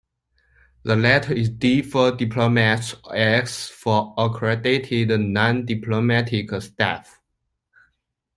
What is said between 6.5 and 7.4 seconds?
staff.